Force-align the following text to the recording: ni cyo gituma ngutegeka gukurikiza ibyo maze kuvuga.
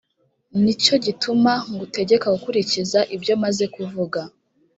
ni 0.61 0.73
cyo 0.83 0.95
gituma 1.05 1.53
ngutegeka 1.73 2.27
gukurikiza 2.35 2.99
ibyo 3.15 3.33
maze 3.43 3.63
kuvuga. 3.75 4.21